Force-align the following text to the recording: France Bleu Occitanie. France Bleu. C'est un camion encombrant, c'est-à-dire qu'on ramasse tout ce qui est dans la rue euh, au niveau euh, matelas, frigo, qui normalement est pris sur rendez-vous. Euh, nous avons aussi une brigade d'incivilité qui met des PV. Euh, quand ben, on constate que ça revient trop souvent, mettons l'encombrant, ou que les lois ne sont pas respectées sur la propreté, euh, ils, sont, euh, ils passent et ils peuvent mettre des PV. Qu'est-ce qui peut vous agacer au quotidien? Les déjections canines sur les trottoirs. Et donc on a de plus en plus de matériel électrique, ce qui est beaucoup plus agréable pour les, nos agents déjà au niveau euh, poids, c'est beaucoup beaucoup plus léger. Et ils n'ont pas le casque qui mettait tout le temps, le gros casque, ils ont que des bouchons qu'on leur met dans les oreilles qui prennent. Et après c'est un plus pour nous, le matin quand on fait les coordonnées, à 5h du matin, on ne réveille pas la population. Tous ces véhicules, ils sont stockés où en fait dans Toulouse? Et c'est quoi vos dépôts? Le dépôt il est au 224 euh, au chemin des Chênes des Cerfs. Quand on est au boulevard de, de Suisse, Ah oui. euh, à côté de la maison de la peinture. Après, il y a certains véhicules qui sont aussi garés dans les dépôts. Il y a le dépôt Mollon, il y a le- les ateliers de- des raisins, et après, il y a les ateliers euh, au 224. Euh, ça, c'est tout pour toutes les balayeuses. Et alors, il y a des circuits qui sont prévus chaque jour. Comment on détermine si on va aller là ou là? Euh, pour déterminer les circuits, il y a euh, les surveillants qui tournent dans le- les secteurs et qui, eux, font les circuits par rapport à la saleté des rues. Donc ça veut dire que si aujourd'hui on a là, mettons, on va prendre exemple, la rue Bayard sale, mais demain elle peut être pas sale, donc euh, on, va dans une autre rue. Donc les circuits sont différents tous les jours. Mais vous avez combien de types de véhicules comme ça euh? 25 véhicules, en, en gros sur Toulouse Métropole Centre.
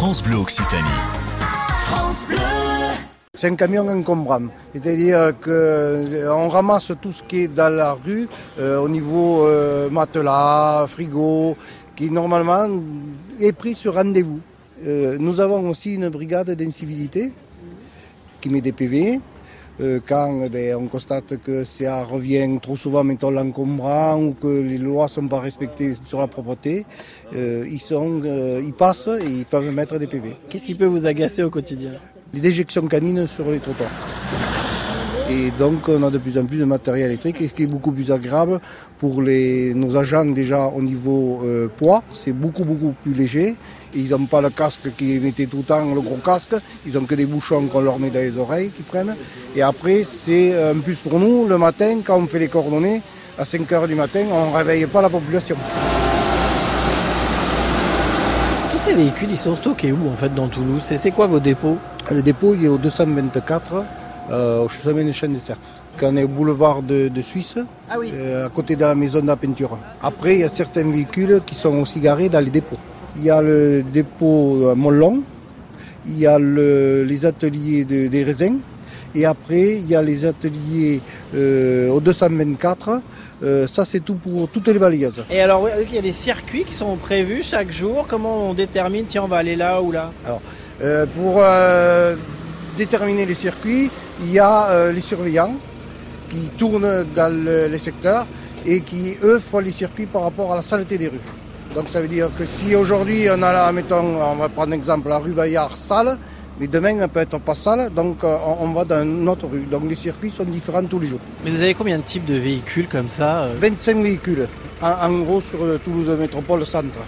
France 0.00 0.22
Bleu 0.22 0.36
Occitanie. 0.36 0.88
France 1.84 2.26
Bleu. 2.26 2.38
C'est 3.34 3.48
un 3.48 3.54
camion 3.54 3.86
encombrant, 3.86 4.48
c'est-à-dire 4.72 5.34
qu'on 5.38 6.48
ramasse 6.48 6.92
tout 7.02 7.12
ce 7.12 7.22
qui 7.22 7.40
est 7.40 7.48
dans 7.48 7.68
la 7.68 7.92
rue 7.92 8.26
euh, 8.58 8.78
au 8.78 8.88
niveau 8.88 9.44
euh, 9.44 9.90
matelas, 9.90 10.86
frigo, 10.88 11.54
qui 11.94 12.10
normalement 12.10 12.80
est 13.38 13.52
pris 13.52 13.74
sur 13.74 13.96
rendez-vous. 13.96 14.40
Euh, 14.86 15.18
nous 15.20 15.38
avons 15.38 15.68
aussi 15.68 15.96
une 15.96 16.08
brigade 16.08 16.48
d'incivilité 16.52 17.34
qui 18.40 18.48
met 18.48 18.62
des 18.62 18.72
PV. 18.72 19.20
Euh, 19.80 20.00
quand 20.06 20.48
ben, 20.50 20.76
on 20.76 20.86
constate 20.88 21.38
que 21.38 21.64
ça 21.64 22.04
revient 22.04 22.58
trop 22.60 22.76
souvent, 22.76 23.02
mettons 23.02 23.30
l'encombrant, 23.30 24.22
ou 24.22 24.32
que 24.32 24.60
les 24.60 24.78
lois 24.78 25.04
ne 25.04 25.08
sont 25.08 25.28
pas 25.28 25.40
respectées 25.40 25.94
sur 26.04 26.20
la 26.20 26.26
propreté, 26.26 26.84
euh, 27.34 27.66
ils, 27.70 27.80
sont, 27.80 28.20
euh, 28.24 28.60
ils 28.64 28.74
passent 28.74 29.08
et 29.08 29.26
ils 29.26 29.46
peuvent 29.46 29.72
mettre 29.72 29.98
des 29.98 30.06
PV. 30.06 30.36
Qu'est-ce 30.48 30.66
qui 30.66 30.74
peut 30.74 30.86
vous 30.86 31.06
agacer 31.06 31.42
au 31.42 31.50
quotidien? 31.50 31.92
Les 32.34 32.40
déjections 32.40 32.86
canines 32.86 33.26
sur 33.26 33.50
les 33.50 33.58
trottoirs. 33.58 33.90
Et 35.30 35.52
donc 35.52 35.88
on 35.88 36.02
a 36.02 36.10
de 36.10 36.18
plus 36.18 36.36
en 36.38 36.44
plus 36.44 36.58
de 36.58 36.64
matériel 36.64 37.06
électrique, 37.06 37.36
ce 37.40 37.54
qui 37.54 37.62
est 37.62 37.66
beaucoup 37.66 37.92
plus 37.92 38.10
agréable 38.10 38.60
pour 38.98 39.22
les, 39.22 39.72
nos 39.74 39.96
agents 39.96 40.24
déjà 40.24 40.66
au 40.66 40.82
niveau 40.82 41.42
euh, 41.44 41.68
poids, 41.68 42.02
c'est 42.12 42.32
beaucoup 42.32 42.64
beaucoup 42.64 42.94
plus 43.04 43.14
léger. 43.14 43.54
Et 43.94 43.98
ils 43.98 44.10
n'ont 44.10 44.26
pas 44.26 44.40
le 44.40 44.50
casque 44.50 44.90
qui 44.96 45.20
mettait 45.20 45.46
tout 45.46 45.58
le 45.58 45.62
temps, 45.62 45.94
le 45.94 46.00
gros 46.00 46.16
casque, 46.16 46.56
ils 46.84 46.98
ont 46.98 47.04
que 47.04 47.14
des 47.14 47.26
bouchons 47.26 47.66
qu'on 47.66 47.80
leur 47.80 48.00
met 48.00 48.10
dans 48.10 48.18
les 48.18 48.36
oreilles 48.38 48.70
qui 48.70 48.82
prennent. 48.82 49.14
Et 49.54 49.62
après 49.62 50.02
c'est 50.02 50.60
un 50.60 50.78
plus 50.80 50.96
pour 50.96 51.20
nous, 51.20 51.46
le 51.46 51.58
matin 51.58 51.98
quand 52.04 52.16
on 52.16 52.26
fait 52.26 52.40
les 52.40 52.48
coordonnées, 52.48 53.00
à 53.38 53.44
5h 53.44 53.86
du 53.86 53.94
matin, 53.94 54.24
on 54.32 54.50
ne 54.50 54.56
réveille 54.56 54.86
pas 54.86 55.00
la 55.00 55.10
population. 55.10 55.54
Tous 58.72 58.78
ces 58.78 58.94
véhicules, 58.94 59.28
ils 59.30 59.38
sont 59.38 59.54
stockés 59.54 59.92
où 59.92 60.08
en 60.10 60.16
fait 60.16 60.34
dans 60.34 60.48
Toulouse? 60.48 60.90
Et 60.90 60.96
c'est 60.96 61.12
quoi 61.12 61.28
vos 61.28 61.38
dépôts? 61.38 61.78
Le 62.10 62.20
dépôt 62.20 62.54
il 62.58 62.64
est 62.64 62.68
au 62.68 62.78
224 62.78 63.84
euh, 64.30 64.64
au 64.64 64.68
chemin 64.68 65.04
des 65.04 65.12
Chênes 65.12 65.32
des 65.32 65.40
Cerfs. 65.40 65.58
Quand 65.98 66.12
on 66.12 66.16
est 66.16 66.22
au 66.24 66.28
boulevard 66.28 66.82
de, 66.82 67.08
de 67.08 67.20
Suisse, 67.20 67.56
Ah 67.90 67.96
oui. 67.98 68.10
euh, 68.14 68.46
à 68.46 68.48
côté 68.48 68.76
de 68.76 68.80
la 68.82 68.94
maison 68.94 69.20
de 69.20 69.26
la 69.26 69.36
peinture. 69.36 69.76
Après, 70.02 70.34
il 70.34 70.40
y 70.40 70.44
a 70.44 70.48
certains 70.48 70.88
véhicules 70.90 71.40
qui 71.44 71.54
sont 71.54 71.76
aussi 71.80 72.00
garés 72.00 72.28
dans 72.28 72.42
les 72.44 72.50
dépôts. 72.50 72.76
Il 73.16 73.24
y 73.24 73.30
a 73.30 73.42
le 73.42 73.82
dépôt 73.82 74.74
Mollon, 74.76 75.22
il 76.06 76.18
y 76.18 76.26
a 76.26 76.38
le- 76.38 77.02
les 77.04 77.26
ateliers 77.26 77.84
de- 77.84 78.06
des 78.06 78.22
raisins, 78.24 78.58
et 79.14 79.26
après, 79.26 79.76
il 79.78 79.90
y 79.90 79.96
a 79.96 80.02
les 80.02 80.24
ateliers 80.24 81.00
euh, 81.34 81.90
au 81.90 82.00
224. 82.00 83.00
Euh, 83.42 83.66
ça, 83.66 83.84
c'est 83.84 84.00
tout 84.00 84.14
pour 84.14 84.48
toutes 84.48 84.68
les 84.68 84.78
balayeuses. 84.78 85.24
Et 85.30 85.40
alors, 85.40 85.66
il 85.88 85.94
y 85.94 85.98
a 85.98 86.02
des 86.02 86.12
circuits 86.12 86.64
qui 86.64 86.74
sont 86.74 86.96
prévus 86.96 87.42
chaque 87.42 87.72
jour. 87.72 88.06
Comment 88.08 88.50
on 88.50 88.54
détermine 88.54 89.04
si 89.08 89.18
on 89.18 89.26
va 89.26 89.38
aller 89.38 89.56
là 89.56 89.82
ou 89.82 89.90
là? 89.92 90.12
Euh, 90.82 91.04
pour 91.06 91.42
déterminer 92.78 93.26
les 93.26 93.34
circuits, 93.34 93.90
il 94.22 94.32
y 94.32 94.38
a 94.38 94.68
euh, 94.70 94.92
les 94.92 95.00
surveillants 95.00 95.54
qui 96.28 96.48
tournent 96.58 97.04
dans 97.14 97.32
le- 97.44 97.66
les 97.68 97.78
secteurs 97.78 98.26
et 98.66 98.80
qui, 98.82 99.16
eux, 99.22 99.38
font 99.38 99.58
les 99.58 99.72
circuits 99.72 100.06
par 100.06 100.22
rapport 100.22 100.52
à 100.52 100.56
la 100.56 100.62
saleté 100.62 100.98
des 100.98 101.08
rues. 101.08 101.20
Donc 101.74 101.88
ça 101.88 102.00
veut 102.00 102.08
dire 102.08 102.28
que 102.38 102.44
si 102.44 102.74
aujourd'hui 102.74 103.26
on 103.30 103.42
a 103.42 103.52
là, 103.52 103.72
mettons, 103.72 104.16
on 104.20 104.36
va 104.36 104.48
prendre 104.48 104.72
exemple, 104.74 105.08
la 105.08 105.18
rue 105.18 105.32
Bayard 105.32 105.76
sale, 105.76 106.18
mais 106.58 106.66
demain 106.66 106.98
elle 107.00 107.08
peut 107.08 107.20
être 107.20 107.38
pas 107.38 107.54
sale, 107.54 107.90
donc 107.90 108.22
euh, 108.24 108.36
on, 108.60 108.72
va 108.72 108.84
dans 108.84 109.02
une 109.02 109.28
autre 109.28 109.46
rue. 109.46 109.66
Donc 109.70 109.88
les 109.88 109.94
circuits 109.96 110.30
sont 110.30 110.44
différents 110.44 110.84
tous 110.84 110.98
les 110.98 111.06
jours. 111.06 111.20
Mais 111.44 111.50
vous 111.50 111.62
avez 111.62 111.74
combien 111.74 111.98
de 111.98 112.02
types 112.02 112.24
de 112.26 112.34
véhicules 112.34 112.88
comme 112.88 113.08
ça 113.08 113.44
euh? 113.44 113.54
25 113.58 113.96
véhicules, 114.02 114.46
en, 114.82 114.90
en 115.08 115.18
gros 115.20 115.40
sur 115.40 115.58
Toulouse 115.84 116.08
Métropole 116.18 116.66
Centre. 116.66 116.98